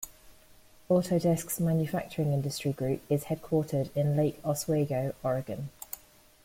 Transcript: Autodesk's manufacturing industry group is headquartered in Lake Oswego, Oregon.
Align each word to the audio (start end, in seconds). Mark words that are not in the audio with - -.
Autodesk's 0.89 1.59
manufacturing 1.59 2.33
industry 2.33 2.73
group 2.73 3.03
is 3.07 3.25
headquartered 3.25 3.95
in 3.95 4.17
Lake 4.17 4.39
Oswego, 4.43 5.13
Oregon. 5.21 5.69